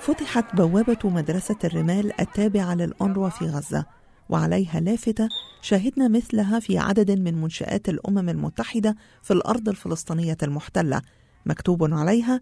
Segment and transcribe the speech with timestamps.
[0.00, 3.86] فتحت بوابة مدرسة الرمال التابعة للأونروا في غزة
[4.28, 5.28] وعليها لافتة
[5.62, 11.02] شاهدنا مثلها في عدد من منشآت الأمم المتحدة في الأرض الفلسطينية المحتلة
[11.46, 12.40] مكتوب عليها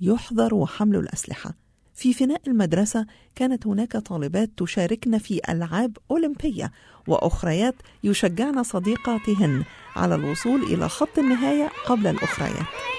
[0.00, 1.54] يحظر حمل الأسلحة
[1.94, 6.72] في فناء المدرسة كانت هناك طالبات تشاركن في ألعاب أولمبية
[7.08, 7.74] وأخريات
[8.04, 9.64] يشجعن صديقاتهن
[9.96, 12.91] على الوصول إلى خط النهاية قبل الأخريات.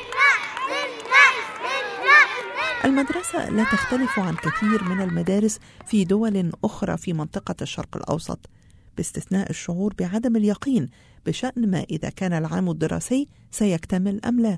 [2.86, 8.50] المدرسة لا تختلف عن كثير من المدارس في دول أخرى في منطقة الشرق الأوسط
[8.98, 10.90] باستثناء الشعور بعدم اليقين
[11.26, 14.58] بشأن ما إذا كان العام الدراسي سيكتمل أم لا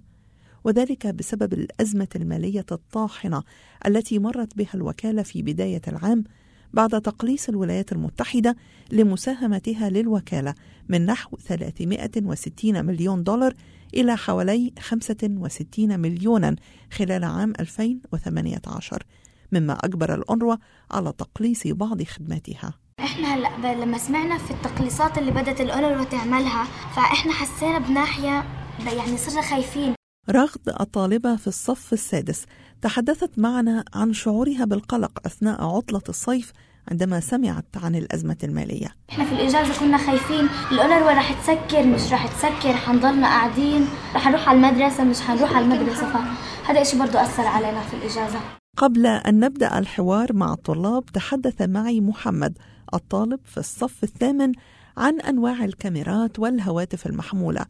[0.64, 3.44] وذلك بسبب الأزمة المالية الطاحنة
[3.86, 6.24] التي مرت بها الوكالة في بداية العام
[6.76, 8.56] بعد تقليص الولايات المتحدة
[8.92, 10.54] لمساهمتها للوكالة
[10.90, 13.54] من نحو 360 مليون دولار
[13.94, 16.56] إلى حوالي 65 مليونا
[16.92, 19.04] خلال عام 2018
[19.52, 20.56] مما أجبر الأونروا
[20.92, 22.74] على تقليص بعض خدماتها.
[23.00, 26.64] إحنا هلا لما سمعنا في التقليصات اللي بدت الأونروا تعملها
[26.96, 28.44] فإحنا حسينا بناحية
[28.80, 29.96] يعني صرنا خايفين.
[30.30, 32.46] رغد الطالبة في الصف السادس.
[32.82, 36.52] تحدثت معنا عن شعورها بالقلق أثناء عطلة الصيف
[36.92, 38.88] عندما سمعت عن الأزمة المالية.
[39.10, 40.50] إحنا في الإجازة كنا خايفين.
[40.72, 42.74] الأونروا رح تسكر؟ مش رح تسكر.
[42.74, 43.88] حنضلنا قاعدين.
[44.16, 45.04] رح نروح على المدرسة.
[45.04, 46.12] مش حنروح على المدرسة.
[46.12, 48.40] فهذا إشي برضو أثر علينا في الإجازة.
[48.78, 52.58] قبل أن نبدأ الحوار مع الطلاب تحدث معي محمد
[52.94, 54.52] الطالب في الصف الثامن
[54.98, 57.66] عن أنواع الكاميرات والهواتف المحمولة.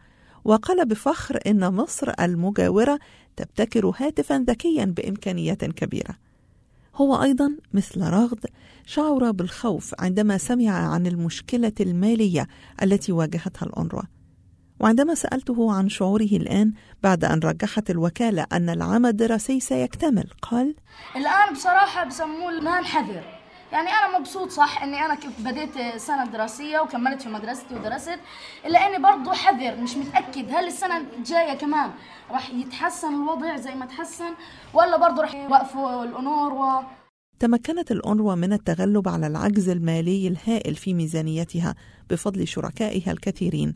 [0.46, 3.00] وقال بفخر إن مصر المجاورة
[3.36, 6.16] تبتكر هاتفا ذكيا بإمكانيات كبيرة.
[6.96, 8.46] هو أيضا مثل رغد
[8.86, 12.48] شعر بالخوف عندما سمع عن المشكلة المالية
[12.84, 14.02] التي واجهتها الأونروا
[14.80, 20.76] وعندما سألته عن شعوره الآن بعد أن رجحت الوكالة أن العام الدراسي سيكتمل قال
[21.16, 23.35] الآن بصراحة بسموه الآن حذر
[23.76, 28.20] يعني أنا مبسوط صح إني أنا كيف بديت سنة دراسية وكملت في مدرستي ودرست
[28.66, 31.92] إلا إني برضو حذر مش متأكد هل السنة الجاية كمان
[32.32, 34.34] راح يتحسن الوضع زي ما تحسن
[34.74, 36.84] ولا برضو راح يوقفوا الأنور و
[37.40, 41.76] تمكنت الأونروا من التغلب على العجز المالي الهائل في ميزانيتها
[42.10, 43.74] بفضل شركائها الكثيرين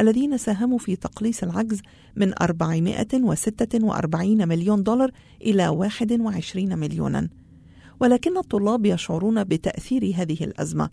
[0.00, 1.82] الذين ساهموا في تقليص العجز
[2.16, 5.10] من 446 مليون دولار
[5.42, 7.28] إلى 21 مليونا.
[8.02, 10.90] ولكن الطلاب يشعرون بتأثير هذه الأزمة.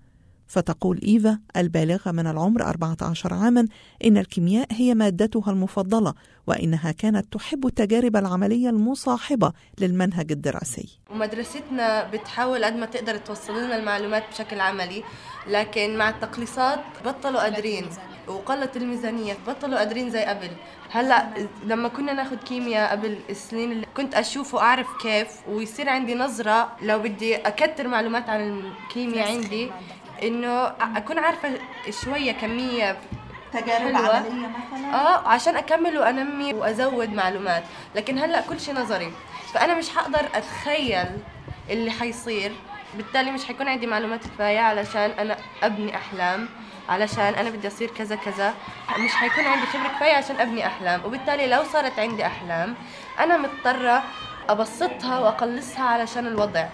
[0.48, 3.68] فتقول إيفا البالغة من العمر 14 عاما
[4.06, 6.14] إن الكيمياء هي مادتها المفضلة
[6.48, 11.00] وإنها كانت تحب التجارب العملية المصاحبة للمنهج الدراسي.
[11.12, 15.04] ومدرستنا بتحاول قد ما تقدر توصل لنا المعلومات بشكل عملي
[15.48, 17.86] لكن مع التقليصات بطلوا قادرين.
[18.30, 20.50] وقلت الميزانية بطلوا قادرين زي قبل.
[20.92, 21.28] هلأ
[21.66, 27.00] لما كنا ناخذ كيمياء قبل السنين اللي كنت أشوف وأعرف كيف ويصير عندي نظرة لو
[27.00, 29.72] بدي أكثر معلومات عن الكيمياء عندي
[30.24, 31.50] إنه أكون عارفة
[31.90, 32.98] شوية كمية
[33.54, 37.64] تجارب عملية مثلا؟ آه عشان أكمل وأنمي وأزود معلومات.
[37.96, 39.12] لكن هلأ كل شيء نظري.
[39.54, 41.08] فأنا مش حقدر أتخيل
[41.70, 42.52] اللي حيصير
[42.94, 46.50] بالتالي مش حيكون عندي معلومات كفاية علشان أنا أبني أحلام
[46.90, 48.54] علشان أنا بدي أصير كذا كذا.
[49.00, 51.06] مش حيكون عندي خبرة كفاية عشان أبني أحلام.
[51.06, 52.76] وبالتالي لو صارت عندي أحلام
[53.20, 54.04] أنا مضطرة
[54.50, 56.66] أبسطها وأقلصها علشان الوضع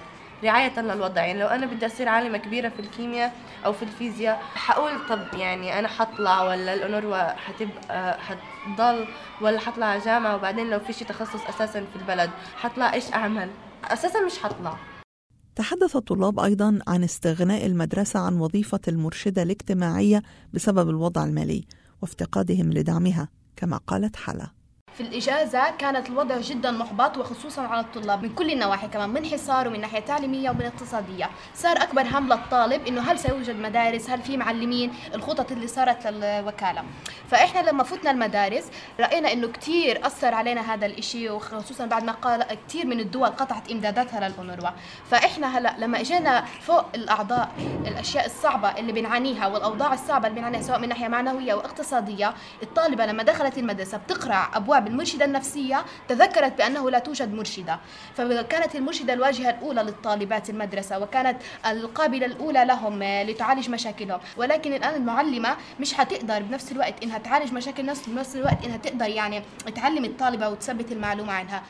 [0.43, 3.33] رعاية للوضع يعني لو أنا بدي أصير عالمة كبيرة في الكيمياء
[3.65, 9.07] أو في الفيزياء حقول طب يعني أنا حطلع ولا الأونروا حتبقى حتضل
[9.41, 12.29] ولا حطلع على جامعة؟ وبعدين لو في شي تخصص أساسا في البلد
[12.61, 13.49] حطلع إيش أعمل؟
[13.91, 14.75] أساسا مش حطلع.
[15.55, 20.23] تحدث الطلاب أيضا عن استغناء المدرسة عن وظيفة المرشدة الاجتماعية
[20.53, 21.63] بسبب الوضع المالي
[22.01, 24.51] وافتقادهم لدعمها كما قالت حلا.
[24.97, 29.67] في الإجازة كانت الوضع جدا محبط وخصوصا على الطلاب من كل النواحي كمان من حصار
[29.67, 31.29] ومن ناحية تعليمية ومن اقتصادية.
[31.55, 36.83] صار أكبر هم للطالب إنه هل سيوجد مدارس؟ هل في معلمين؟ الخطط اللي صارت للوكالة.
[37.29, 38.63] فإحنا لما فتنا المدارس
[38.99, 43.71] رأينا إنه كتير أثر علينا هذا الإشي وخصوصا بعد ما قال كتير من الدول قطعت
[43.71, 44.69] إمداداتها للأونروا.
[45.11, 47.49] فإحنا هلأ لما إجينا فوق الأعضاء
[47.87, 52.33] الأشياء الصعبة اللي بنعانيها والأوضاع الصعبة اللي بنعانيها سواء من ناحية معنوية واقتصادية
[52.63, 57.79] الطالبة لما دخلت المدرسة بتقرع أبواب بالمرشدة النفسية تذكرت بأنه لا توجد مرشدة.
[58.15, 64.19] فكانت المرشدة الواجهة الأولى للطالبات المدرسة وكانت القابلة الأولى لهم لتعالج مشاكلهم.
[64.37, 69.09] ولكن الآن المعلمة مش حتقدر بنفس الوقت إنها تعالج مشاكل نفس بنفس الوقت إنها تقدر
[69.09, 69.41] يعني
[69.75, 71.63] تعلم الطالبة وتثبت المعلومة عنها.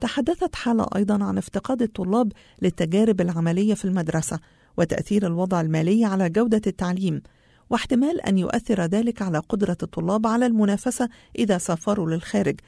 [0.00, 4.40] تحدثت حالة أيضا عن افتقاد الطلاب للتجارب العملية في المدرسة
[4.76, 7.22] وتأثير الوضع المالي على جودة التعليم.
[7.70, 11.08] واحتمال أن يؤثر ذلك على قدرة الطلاب على المنافسة
[11.38, 12.60] إذا سافروا للخارج.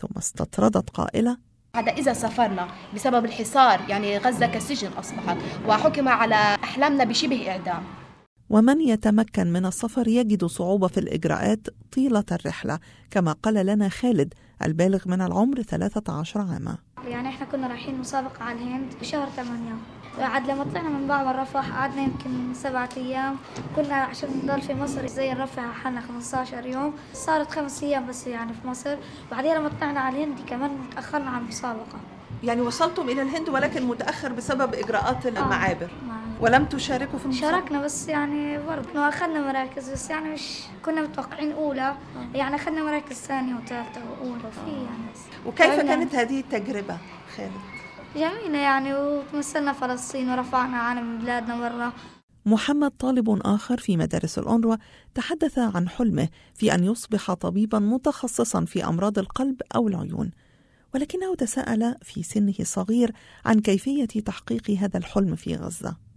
[0.00, 1.38] ثم استطردت قائلة
[1.76, 7.82] هذا إذا سافرنا بسبب الحصار يعني غزة كسجن أصبحت وحكم على أحلامنا بشبه إعدام.
[8.50, 12.78] ومن يتمكن من السفر يجد صعوبة في الإجراءات طيلة الرحلة
[13.10, 14.34] كما قال لنا خالد
[14.64, 16.78] البالغ من العمر 13 عاما.
[17.06, 19.72] يعني إحنا كنا رايحين مسابقة على الهند بشهر 8
[20.18, 23.36] عاد لما طلعنا من بعض الرفح قعدنا يمكن سبعة أيام.
[23.76, 26.94] كنا عشان نضل في مصر زي الرفح حنا 15 يوم.
[27.12, 28.96] صارت خمس أيام بس يعني في مصر.
[29.30, 31.98] بعدين لما طلعنا على الهند كمان تأخرنا على المسابقة.
[32.44, 35.88] يعني وصلتم إلى الهند ولكن متأخر بسبب إجراءات المعابر.
[36.08, 41.02] مع- ولم تشاركوا في المسابقة؟ شاركنا بس يعني برضه أخذنا مراكز بس يعني مش كنا
[41.02, 41.96] متوقعين أولى.
[42.34, 45.20] يعني أخذنا مراكز ثانية وثالثة وأولى في يعني بس.
[45.46, 45.82] وكيف تعبنا.
[45.82, 46.98] كانت هذه التجربة
[47.36, 47.52] خالد؟
[48.16, 51.92] جميلة يعني وتمثلنا فلسطين ورفعنا علم بلادنا برا.
[52.46, 54.76] محمد طالب آخر في مدارس الأونروا
[55.14, 60.30] تحدث عن حلمه في أن يصبح طبيبا متخصصا في أمراض القلب أو العيون.
[60.94, 63.12] ولكنه تساءل في سنه الصغير
[63.44, 66.07] عن كيفية تحقيق هذا الحلم في غزة.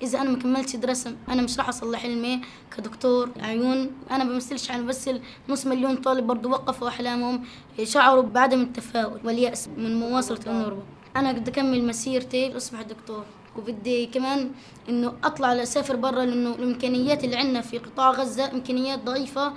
[0.00, 2.40] إذا أنا ما كملتش دراسة أنا مش راح أصل حلمي
[2.76, 3.30] كدكتور.
[3.40, 7.44] عيون أنا بمثلش عن بمثل نص مليون طالب برضو وقفوا أحلامهم
[7.82, 10.82] شعروا بعدم التفاؤل واليأس من مواصلة النورو
[11.16, 13.24] أنا بدي أكمل مسيرتي لأصبح دكتور.
[13.56, 14.50] وبدي كمان
[14.88, 19.52] إنه أطلع لأسافر برا لأنه الإمكانيات اللي عندنا في قطاع غزة إمكانيات ضعيفة.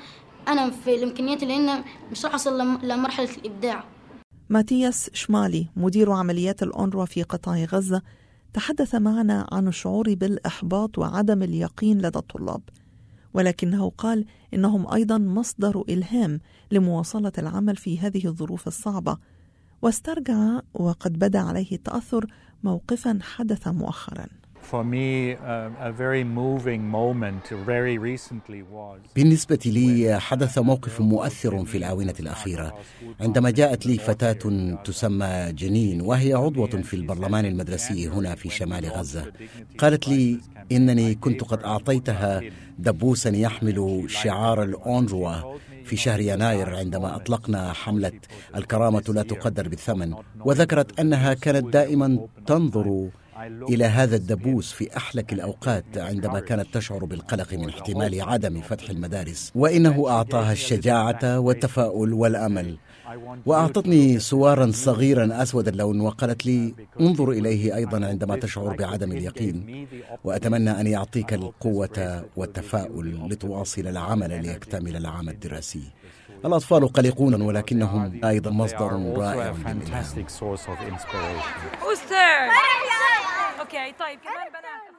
[0.47, 3.83] أنا في الإمكانيات اللي عندنا مش راح أوصل لم- لمرحلة الإبداع.
[4.49, 8.01] ماتياس شمالي مدير عمليات الأونروا في قطاع غزة
[8.55, 12.61] تحدث معنا عن الشعور بالإحباط وعدم اليقين لدى الطلاب
[13.33, 16.39] ولكنه قال إنهم أيضا مصدر إلهام
[16.71, 19.17] لمواصلة العمل في هذه الظروف الصعبة
[19.81, 22.25] واسترجع وقد بدأ عليه التأثر
[22.63, 24.27] موقفا حدث مؤخرا.
[24.71, 31.65] For me, uh, a very moving moment very recently was بالنسبة لي حدث موقف مؤثر
[31.65, 32.73] في الآونة الأخيرة.
[33.19, 39.31] عندما جاءت لي فتاة تسمى جنين وهي عضوة في البرلمان المدرسي هنا في شمال غزة.
[39.77, 40.39] قالت لي
[40.71, 42.41] إنني كنت قد أعطيتها
[42.79, 48.11] دبوسا يحمل شعار الأونروا في شهر يناير عندما أطلقنا حملة
[48.55, 50.13] الكرامة لا تقدر بالثمن.
[50.45, 53.09] وذكرت أنها كانت دائما تنظر
[53.69, 59.51] إلى هذا الدبوس في أحلك الأوقات عندما كانت تشعر بالقلق من احتمال عدم فتح المدارس
[59.55, 62.77] وإنه أعطاها الشجاعة والتفاؤل والأمل.
[63.45, 69.87] وأعطتني سوارا صغيرا أسود اللون وقالت لي انظر إليه أيضا عندما تشعر بعدم اليقين
[70.23, 75.83] وأتمنى أن يعطيك القوة والتفاؤل لتواصل العمل ليكتمل العام الدراسي.
[76.45, 80.29] الأطفال قلقون ولكنهم أيضا مصدر رائع للإلهام fantastic
[83.54, 83.66] source of inspiration.
[83.66, 83.66] Who's third?
[83.66, 84.93] Okay, طيب كمان بنات